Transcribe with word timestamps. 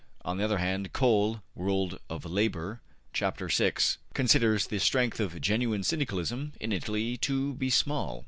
On 0.25 0.37
the 0.39 0.43
other 0.43 0.57
hand 0.57 0.93
Cole 0.93 1.43
(``World 1.55 1.99
of 2.09 2.25
Labour,'' 2.25 2.81
chap. 3.13 3.37
vi) 3.37 3.69
considers 4.15 4.65
the 4.65 4.79
strength 4.79 5.19
of 5.19 5.39
genuine 5.39 5.83
Syndicalism 5.83 6.53
in 6.59 6.71
Italy 6.71 7.17
to 7.17 7.53
be 7.53 7.69
small. 7.69 8.19